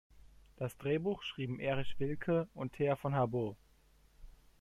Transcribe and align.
Das 0.57 0.75
Drehbuch 0.79 1.21
schrieben 1.21 1.59
Erich 1.59 1.99
Willke 1.99 2.47
und 2.55 2.73
Thea 2.73 2.95
von 2.95 3.13
Harbou. 3.13 3.55